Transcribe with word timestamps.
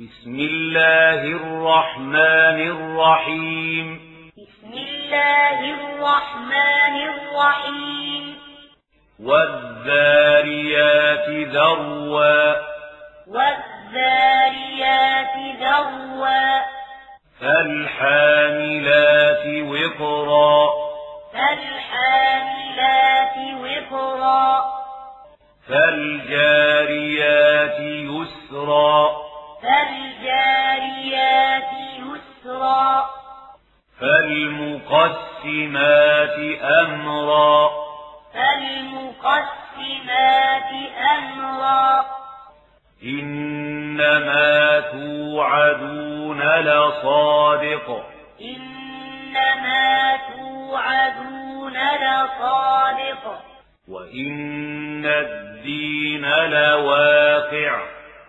بسم 0.00 0.34
الله 0.34 1.14
الرحمن 1.14 2.70
الرحيم. 2.70 4.00
بسم 4.36 4.72
الله 4.72 5.60
الرحمن 5.60 7.08
الرحيم. 7.08 8.38
والذاريات 9.22 11.28
ذروا. 11.28 12.54
والذاريات 13.28 15.60
ذروا. 15.60 16.60
فالحاملات 17.40 19.46
وقرا. 19.46 20.70
فالحاملات 21.32 23.54
وقرا. 23.54 24.64
فالجاريات 25.68 27.80
يسرا. 27.80 29.29
فالجاريات 29.62 31.70
يسرا. 31.98 33.10
فالمقسمات 34.00 36.62
أمرا. 36.62 37.70
فالمقسمات 38.34 40.90
أمرا. 41.18 42.04
إنما 43.04 44.80
توعدون 44.80 46.42
لصادق. 46.42 48.06
إنما 48.40 50.16
توعدون 50.16 51.76
لصادق. 51.76 53.42
وإن 53.88 55.06
الدين 55.06 56.24
لواقع. 56.24 57.80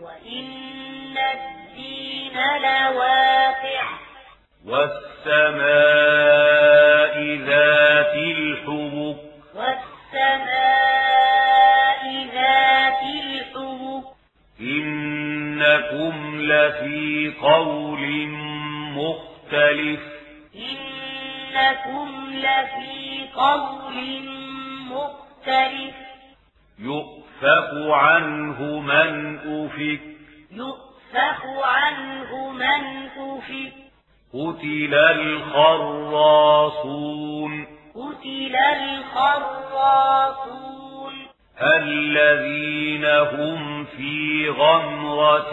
وإن 0.01 0.70
الدين 1.17 2.33
لواقع. 2.33 3.83
والسماء 4.65 5.61
ذات 7.35 8.15
الحبك. 8.15 9.17
والسماء 9.55 10.75
ذات 12.33 13.03
الحبك. 13.23 14.03
إنكم 14.59 16.41
لفي 16.41 17.33
قول 17.41 18.27
مختلف. 18.97 19.99
إنكم 20.55 22.33
لفي 22.33 23.27
قول 23.35 24.23
مختلف. 24.91 25.95
يؤفك 26.79 27.91
عنه 27.91 28.79
من 28.79 29.37
أفك. 29.37 30.01
يؤفك 30.51 30.90
عنه 31.63 32.49
من 32.51 33.09
أفك 33.17 33.73
قتل 34.33 34.95
الخراصون 35.15 36.71
قتل 37.95 38.55
الخراصون 38.55 40.11
الذين 41.61 43.05
هم 43.05 43.85
في 43.85 44.49
غمرة 44.49 45.51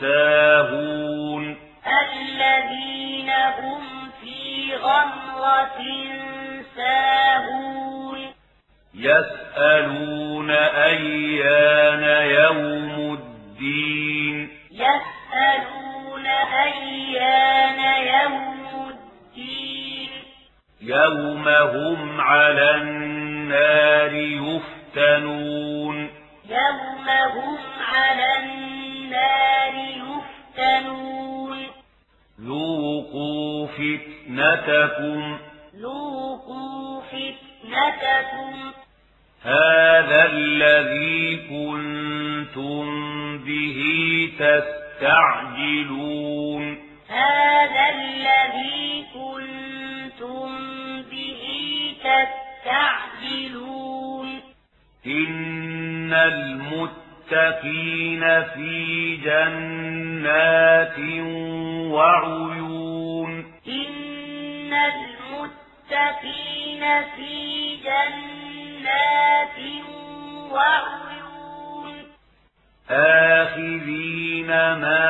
ساهون 0.00 1.56
الذين 1.86 3.30
هم 3.30 3.82
في 4.22 4.74
غمرة 4.76 5.80
ساهون 6.76 8.18
يسألون 8.94 10.50
أيان 10.50 12.02
يوم 12.30 13.12
الدين 13.14 13.29
يسألون 14.70 16.26
أيان 16.26 17.80
يوم 18.06 18.90
الدين. 18.90 20.10
يوم 20.82 21.48
هم 21.48 22.20
على 22.20 22.74
النار 22.74 24.14
يفتنون. 24.14 25.96
يوم 26.48 27.08
هم 27.08 27.58
على 27.80 28.38
النار 28.38 29.74
يفتنون. 30.56 31.66
ذوقوا 32.40 33.66
فتنتكم. 33.66 35.38
ذوقوا 35.76 37.00
فتنتكم. 37.00 38.79
هذا 39.42 40.30
الذي 40.32 41.36
كنتم 41.36 42.84
به 43.38 43.80
تستعجلون. 44.38 45.70
هذا 47.08 47.88
الذي 47.94 49.04
كنتم 49.14 50.48
به 51.02 51.42
تستعجلون. 52.64 54.40
إن 55.06 56.12
المتقين 56.12 57.24
في 58.42 59.16
جنات 59.16 60.98
وعيون. 61.92 63.30
إن 63.68 64.72
المتقين 64.72 66.02
في 67.16 67.76
جنات 67.76 68.29
وعيون 70.52 71.94
آخذين 72.90 74.46
ما 74.72 75.06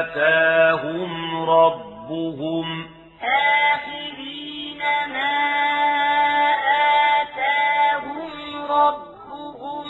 آتاهم 0.00 1.44
ربهم. 1.50 2.86
آخذين 3.22 4.78
ما 5.12 5.36
آتاهم 7.20 8.32
ربهم. 8.70 9.86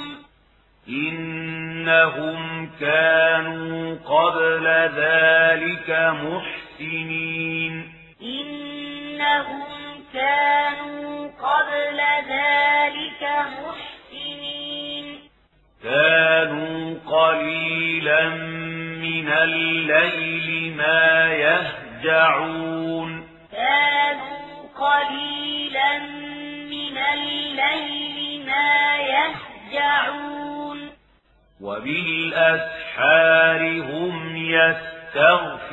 إنهم 0.89 2.71
كانوا 2.81 3.95
قبل 3.95 4.67
ذلك 4.97 5.91
محسنين. 6.13 7.93
إنهم 8.23 9.69
كانوا 10.15 10.90
كانوا 15.83 16.95
قليلا 17.07 18.29
من 19.01 19.29
الليل 19.29 20.77
ما 20.77 21.33
يهجعون. 21.33 23.29
كانوا 23.53 24.69
قليلا 24.79 25.99
من 26.71 26.99
الليل 26.99 28.47
ما 28.47 28.97
يهجعون. 28.97 30.91
وبالأسحار 31.61 33.61
هم 33.81 34.37
يستغفرون. 34.37 35.71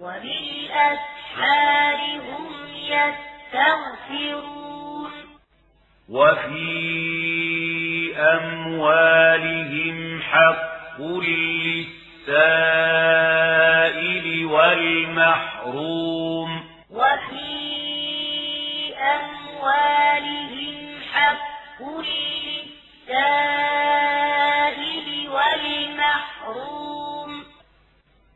وبالأسحار 0.00 1.98
هم 2.20 2.52
يستغفرون. 2.74 4.58
وفي 6.08 7.77
أموالهم 8.18 10.22
حق 10.22 11.00
للسائل 11.00 11.86
والمحروم. 14.46 16.64
وفي 16.90 17.48
أموالهم 18.98 20.76
حق 21.12 21.82
للسائل 21.82 23.08
والمحروم. 25.28 27.44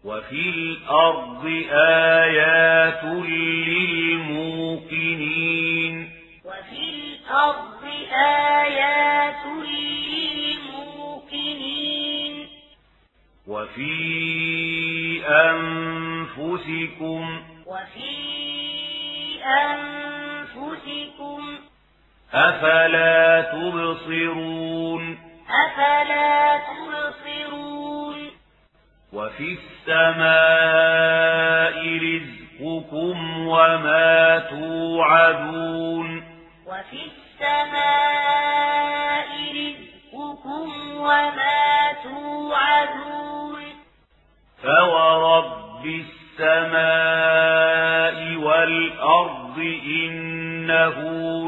وفي 0.05 0.51
الأرض 0.51 1.65
آيات 1.73 3.05
للموقنين 3.05 4.02
وفي 13.73 15.23
أنفسكم 15.29 17.25
وفي 17.67 18.13
أنفسكم 19.65 21.41
أفلا 22.35 23.41
تبصرون 23.43 25.19
أفلا 25.67 26.59
تبصرون 26.59 28.31
وفي 29.13 29.59
السماء 29.89 30.93
رزقكم 31.99 33.17
وما 33.47 34.39
توعدون 34.51 36.12
رب 45.39 45.87
السماء 46.39 48.19
والأرض 48.37 49.59
إنه 49.87 50.97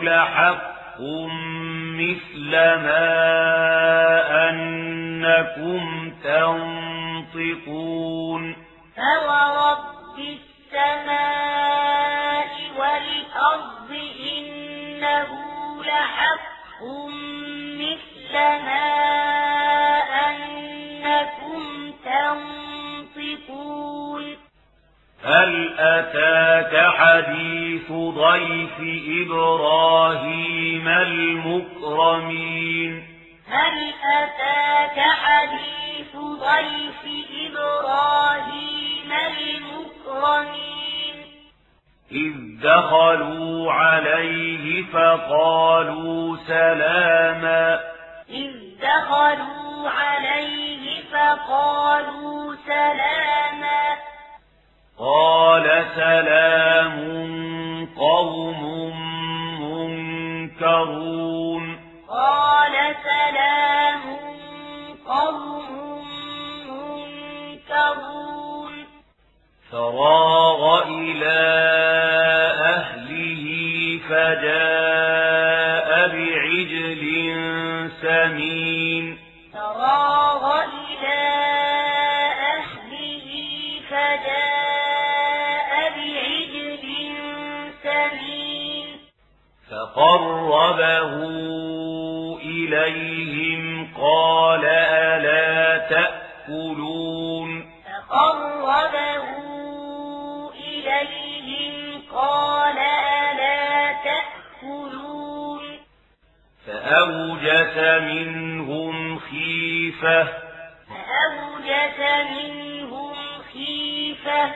لحق 0.03 1.01
مثل 1.99 2.51
ما 2.51 3.11
أنكم 4.51 6.13
تنطقون 6.25 7.75
فورب 8.97 9.34
ضيف 28.25 28.79
إبراهيم 29.21 30.89
المكرمين. 30.89 32.93
هل 33.49 33.93
أتاك 34.17 35.01
حديث 35.01 36.17
ضيف 36.17 37.03
إبراهيم 37.47 39.13
المكرمين؟ 39.13 41.17
إذ 42.13 42.33
دخلوا 42.63 43.73
عليه 43.73 44.83
فقالوا 44.83 46.37
سلاما. 46.47 47.81
إذ 48.31 48.51
دخلوا 48.83 49.91
عليه 49.91 51.03
فقالوا 51.13 52.55
سلاما. 52.67 53.97
قال 54.99 55.85
سلام 55.95 57.54
قوم 58.15 58.63
منكرون 60.61 61.65
قال 62.09 62.75
سلام 63.05 64.05
قوم 65.07 65.71
منكرون 67.59 68.75
فراغ 69.71 70.63
إلى 70.83 71.44
فقربه 90.65 92.39
إليهم 92.43 93.95
قال 94.01 94.65
ألا 94.65 95.79
تأكلون 95.79 97.71
فقربه 98.09 99.25
إليهم 100.55 102.03
قال 102.13 102.79
ألا 102.79 103.93
تأكلون 104.05 105.61
فأوجس 106.67 107.77
منهم 108.03 109.19
خيفة 109.19 110.25
فأوجس 110.89 112.01
منهم 112.31 113.15
خيفة 113.53 114.51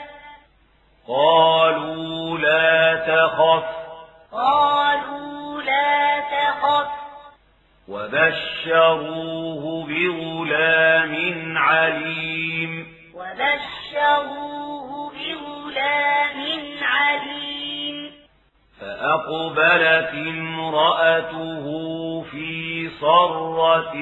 قالوا 1.08 2.38
لا 2.38 2.94
تخف 2.94 3.77
وبشروه 7.88 9.86
بغلام 9.86 11.58
عليم. 11.58 12.86
وبشروه 13.14 14.88
بغلام 15.10 16.38
عليم. 16.82 18.12
فأقبلت 18.80 20.10
امرأته 20.14 21.64
في 22.30 22.90
صرة 23.00 23.94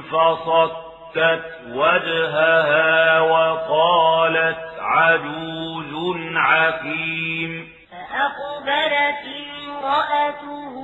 فصكت 0.00 1.44
وجهها 1.68 3.20
وقالت 3.20 4.64
عجوز 4.80 6.16
عقيم. 6.36 7.68
فأقبلت 7.90 9.22
امرأته 9.68 10.74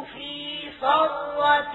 في 0.00 0.34
صرة 0.80 1.73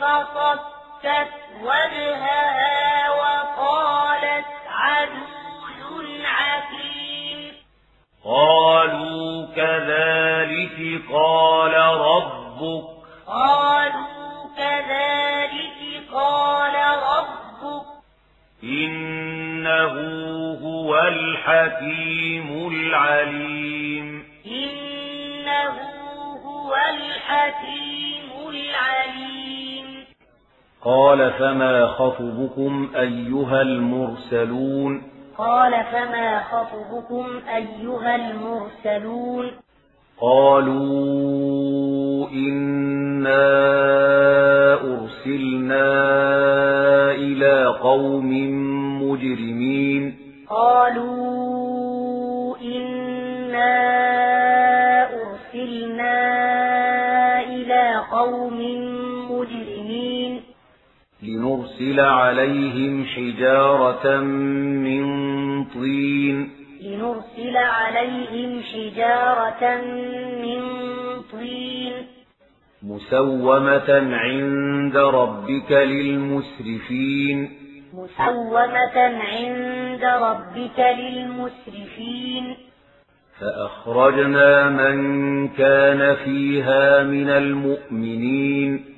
فصكت 0.00 1.28
وجهها 1.62 3.10
وقالت 3.10 4.46
عجوز 4.70 6.06
عقيم. 6.24 7.52
قالوا 8.24 9.46
كذلك 9.56 11.02
قال 11.12 11.74
ربك. 12.00 12.84
قالوا 13.26 14.48
كذلك 14.56 16.12
قال 16.12 16.74
ربك. 17.02 17.86
إنه 18.64 19.94
هو 20.62 20.98
الحكيم 20.98 22.68
العليم. 22.72 24.24
إنه 24.46 25.78
هو 26.44 26.76
الحكيم 26.76 27.77
قال 30.84 31.30
فما 31.32 31.86
خطبكم 31.86 32.88
أيها 32.96 33.62
المرسلون؟ 33.62 35.02
قال 35.38 35.72
فما 35.92 36.42
خطبكم 36.42 37.26
أيها 37.56 38.16
المرسلون؟ 38.16 39.50
قالوا 40.20 41.48
إنا 42.28 43.48
أرسلنا 44.74 45.88
إلى 47.10 47.66
قوم 47.66 48.32
عليهم 62.38 63.04
حجارة 63.04 64.16
من 64.86 65.04
طين. 65.64 66.50
لنرسل 66.82 67.56
عليهم 67.56 68.62
حجارة 68.62 69.82
من 70.42 70.60
طين. 71.32 71.92
مسومة 72.82 74.14
عند 74.14 74.96
ربك 74.96 75.72
للمسرفين. 75.72 77.50
مسومة 77.94 78.98
عند 79.20 80.04
ربك 80.04 80.96
للمسرفين. 80.98 82.56
فأخرجنا 83.40 84.70
من 84.70 85.48
كان 85.48 86.16
فيها 86.24 87.02
من 87.02 87.28
المؤمنين. 87.28 88.97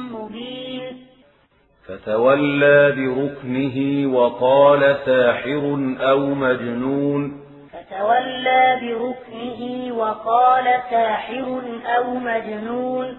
فتولى 1.91 2.91
بركنه 2.91 4.07
وقال 4.17 4.95
ساحر 5.05 5.95
أو 6.01 6.19
مجنون. 6.19 7.41
فتولى 7.73 8.79
بركنه 8.81 9.93
وقال 9.95 10.65
ساحر 10.89 11.61
أو 11.97 12.13
مجنون. 12.13 13.17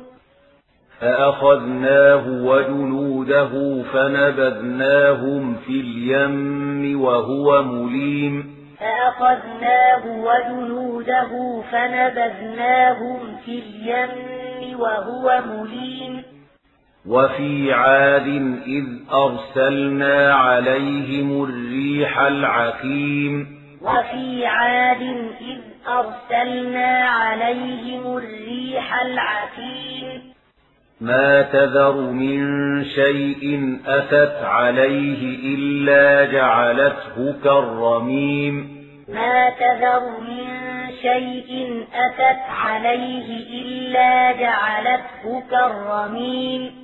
فأخذناه 1.00 2.26
وجنوده 2.28 3.82
فنبذناهم 3.92 5.54
في 5.54 5.80
اليم 5.80 7.02
وهو 7.02 7.62
مليم. 7.62 8.54
فأخذناه 8.80 10.04
وجنوده 10.06 11.62
فنبذناهم 11.72 13.18
في 13.44 13.58
اليم 13.58 14.80
وهو 14.80 15.42
مليم. 15.46 16.22
وفي 17.06 17.72
عاد 17.72 18.26
إذ 18.66 18.84
أرسلنا 19.12 20.34
عليهم 20.34 21.44
الريح 21.44 22.18
العقيم. 22.18 23.62
وفي 23.82 24.46
عاد 24.46 25.02
إذ 25.40 25.60
أرسلنا 25.88 27.08
عليهم 27.08 28.16
الريح 28.16 29.02
العقيم. 29.02 30.32
ما 31.00 31.42
تذر 31.42 31.96
من 32.00 32.40
شيء 32.84 33.76
أتت 33.86 34.44
عليه 34.44 35.54
إلا 35.54 36.32
جعلته 36.32 37.34
كالرميم. 37.44 38.82
ما 39.08 39.50
تذر 39.50 40.20
من 40.20 40.46
شيء 41.02 41.84
أتت 41.94 42.42
عليه 42.64 43.28
إلا 43.62 44.32
جعلته 44.32 45.42
كالرميم. 45.50 46.81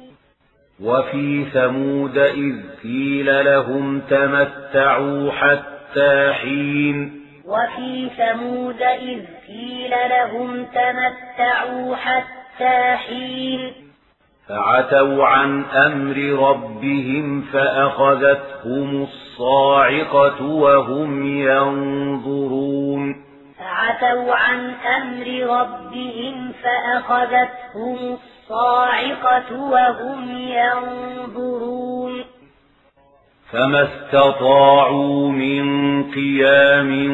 وفي 0.84 1.44
ثمود 1.52 2.18
إذ 2.18 2.54
قيل 2.82 3.44
لهم 3.44 4.00
تمتعوا 4.00 5.32
حتى 5.32 6.32
حين 6.32 7.20
وفي 7.46 8.10
ثمود 8.16 8.82
إذ 8.82 9.20
قيل 9.48 9.90
لهم 9.90 10.64
تمتعوا 10.64 11.96
حتى 11.96 12.96
حين 12.96 13.72
فعتوا 14.48 15.24
عن 15.24 15.64
أمر 15.64 16.16
ربهم 16.48 17.42
فأخذتهم 17.52 19.02
الصاعقة 19.02 20.42
وهم 20.42 21.38
ينظرون 21.42 23.24
فعتوا 23.58 24.34
عن 24.34 24.74
أمر 24.96 25.26
ربهم 25.60 26.52
فأخذتهم 26.62 27.98
الصاعقة 28.12 28.28
وهم 29.50 30.38
ينظرون. 30.38 32.12
فما 33.52 33.82
استطاعوا 33.82 35.32
من 35.32 36.04
قيام 36.04 37.10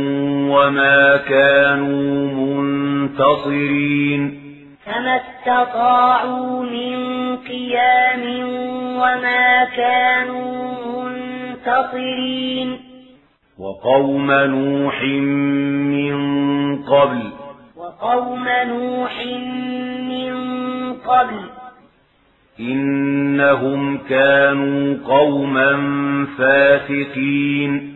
وما 0.51 1.17
كانوا 1.17 2.33
منتصرين. 2.33 4.41
فما 4.87 5.17
استطاعوا 5.17 6.63
من 6.63 6.97
قيام 7.37 8.49
وما 8.97 9.65
كانوا 9.65 10.75
منتصرين. 11.03 12.81
وقوم 13.59 14.31
نوح 14.31 15.03
من 15.93 16.17
قبل. 16.83 17.31
وقوم 17.77 18.49
نوح 18.49 19.27
من 20.09 20.35
قبل. 20.93 21.54
إنهم 22.61 23.99
كانوا 23.99 24.97
قوما 25.09 25.77
فاسقين. 26.39 27.95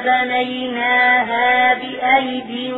بنيناها 0.00 1.74
بأيد 1.74 2.72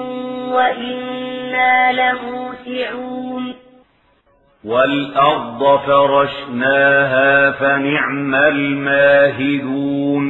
وإنا 0.53 1.93
لموسعون. 1.93 3.32
والأرض 4.65 5.81
فرشناها 5.87 7.51
فنعم 7.51 8.35
الماهدون. 8.35 10.25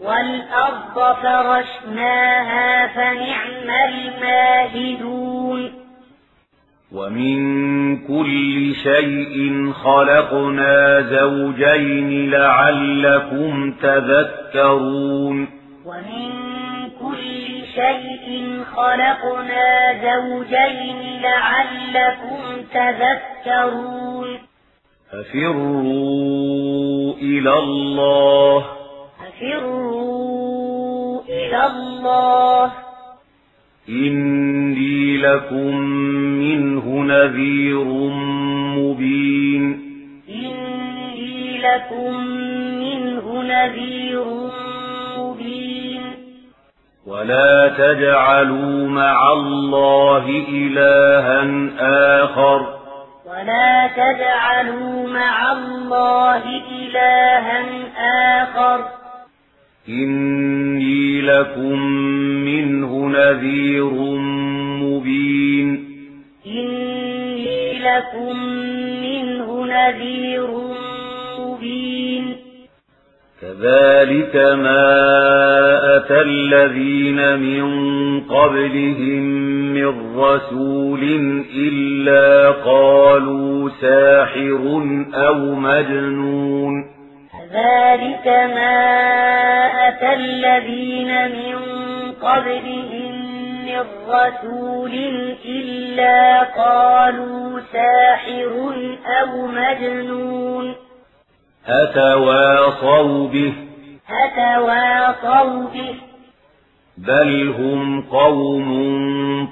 والأرض 0.00 1.16
فرشناها 1.22 2.86
فنعم 2.86 3.70
الماهدون. 3.88 5.72
ومن 6.92 7.38
كل 7.98 8.74
شيء 8.74 9.72
خلقنا 9.72 11.00
زوجين 11.00 12.30
لعلكم 12.30 13.72
تذكرون. 13.72 15.48
ومن 15.86 16.30
كل 17.00 17.46
شيء 17.74 18.11
خلقنا 18.76 19.92
زوجين 20.02 21.20
لعلكم 21.22 22.40
تذكرون 22.74 24.38
ففروا 25.12 27.14
إلى 27.14 27.54
الله 27.58 28.64
ففروا 29.20 31.20
إلى 31.28 31.66
الله 31.66 32.72
إني 33.88 35.16
لكم 35.16 35.76
منه 36.42 36.86
نذير 37.02 37.84
مبين 38.78 39.64
إني 40.28 41.58
لكم 41.58 42.14
منه 42.80 43.42
نذير 43.42 44.24
مبين 44.24 44.51
ولا 47.12 47.68
تجعلوا 47.68 48.88
مع 48.88 49.32
الله 49.32 50.44
إلها 50.48 51.44
آخر 52.24 52.66
ولا 53.26 53.90
تجعلوا 53.96 55.08
مع 55.08 55.52
الله 55.52 56.42
إلها 56.72 57.62
آخر 58.42 58.84
إني 59.88 61.20
لكم 61.20 61.78
منه 62.44 63.08
نذير 63.08 63.92
مبين 64.82 65.92
إني 66.46 67.78
لكم 67.78 68.36
منه 69.02 69.66
نذير 69.66 70.46
مبين 70.50 70.71
كذلك 73.62 74.36
ما 74.36 75.96
أتى 75.96 76.20
الذين 76.20 77.38
من 77.38 77.64
قبلهم 78.20 79.22
من 79.74 80.18
رسول 80.18 81.02
إلا 81.56 82.50
قالوا 82.50 83.70
ساحر 83.80 84.82
أو 85.14 85.54
مجنون. 85.54 86.84
كذلك 87.32 88.26
ما 88.26 88.78
أتى 89.88 90.14
الذين 90.14 91.12
من 91.30 91.56
قبلهم 92.22 93.12
من 93.66 93.84
رسول 94.08 94.92
إلا 95.44 96.42
قالوا 96.42 97.60
ساحر 97.72 98.72
أو 99.20 99.46
مجنون. 99.46 100.91
أتواصوا 101.68 103.28
به. 103.28 103.52
أتواصوا 104.24 105.68
به. 105.72 105.94
بل 106.98 107.54
هم 107.58 108.00
قوم 108.00 108.68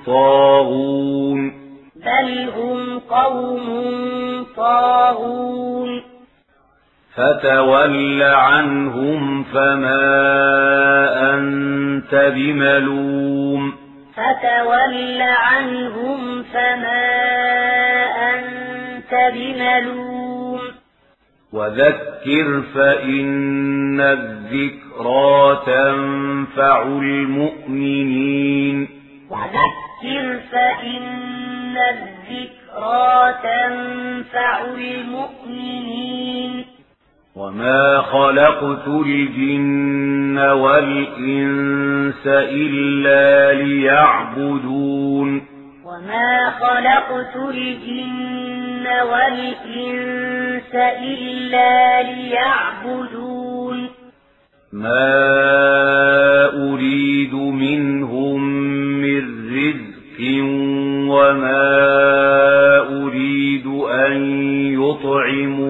طاغون. 0.06 1.52
بل 1.96 2.48
هم 2.48 2.98
قوم 2.98 3.66
طاغون. 4.56 6.02
فتول 7.14 8.22
عنهم 8.22 9.44
فما 9.44 10.00
أنت 11.34 12.14
بملوم. 12.14 13.72
فتول 14.14 15.22
عنهم 15.22 16.42
فما 16.42 17.06
أنت 18.34 19.34
بملوم. 19.34 20.59
وذكر 21.52 22.62
فإن 22.74 24.00
الذكرى 24.00 25.60
تنفع 25.66 26.82
المؤمنين. 26.82 28.88
وذكر 29.30 30.40
فإن 30.52 31.76
الذكرى 31.76 33.34
تنفع 33.42 34.64
المؤمنين. 34.64 36.64
وما 37.36 37.98
خلقت 37.98 38.88
الجن 38.88 40.38
والإنس 40.38 42.26
إلا 42.26 43.52
ليعبدون. 43.62 45.59
وما 45.90 46.50
خلقت 46.50 47.36
الجن 47.36 48.86
والإنس 49.10 50.74
إلا 51.02 52.02
ليعبدون 52.02 53.88
ما 54.72 55.14
أريد 56.72 57.34
منهم 57.34 58.40
من 59.02 59.22
رزق 59.56 60.20
وما 61.10 61.68
أريد 63.02 63.66
أن 63.90 64.14
يطعمون 64.72 65.69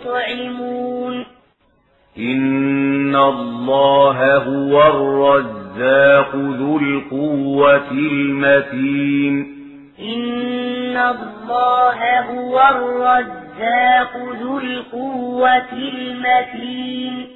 يطعمون 0.00 1.26
إن 2.18 3.16
الله 3.16 4.36
هو 4.36 4.82
الرزاق 4.82 6.34
ذو 6.34 6.78
القوة 6.78 7.90
المتين. 7.90 9.46
إن 9.98 10.96
الله 10.96 12.20
هو 12.20 12.60
الرزاق 12.70 14.16
ذو 14.42 14.58
القوة 14.58 15.72
المتين. 15.72 17.26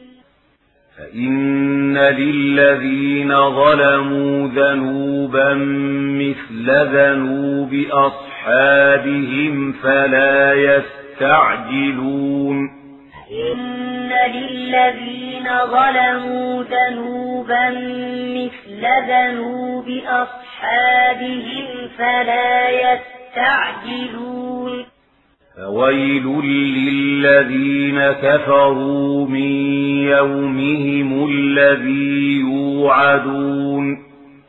فإن 0.98 1.98
للذين 1.98 3.34
ظلموا 3.50 4.48
ذنوبا 4.48 5.54
مثل 6.20 6.70
ذنوب 6.70 7.84
أصحابهم 7.90 9.72
فلا 9.72 10.52
يستعجلون 11.14 12.58
إن 13.30 14.10
للذين 14.34 15.46
ظلموا 15.64 16.62
ذنوبا 16.62 17.70
مثل 18.36 18.82
ذنوب 19.08 19.88
أصحابهم 20.06 21.66
فلا 21.98 22.70
يستعجلون. 22.70 24.72
فويل 25.56 26.26
للذين 26.76 27.98
كفروا 28.12 29.26
من 29.26 29.52
يومهم 30.08 31.28
الذي 31.30 32.40
يوعدون. 32.40 33.84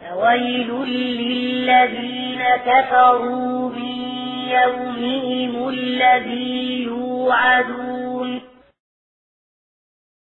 فويل 0.10 0.70
للذين 0.86 2.42
كفروا 2.66 3.70
من 3.70 3.95
يومهم 4.52 5.70
الذي 5.70 6.84
يوعدون 6.84 7.95